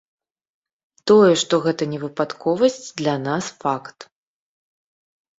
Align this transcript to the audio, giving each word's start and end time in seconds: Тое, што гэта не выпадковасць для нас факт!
Тое, 1.09 1.33
што 1.41 1.59
гэта 1.65 1.83
не 1.91 1.99
выпадковасць 2.05 2.77
для 3.01 3.13
нас 3.27 3.51
факт! 3.65 4.07